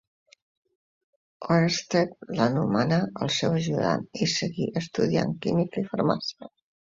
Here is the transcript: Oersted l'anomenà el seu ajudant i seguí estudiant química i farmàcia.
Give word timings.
Oersted 1.55 2.15
l'anomenà 2.39 2.97
el 3.25 3.31
seu 3.37 3.53
ajudant 3.59 4.07
i 4.27 4.31
seguí 4.33 4.67
estudiant 4.83 5.35
química 5.47 5.85
i 5.85 5.89
farmàcia. 5.93 6.51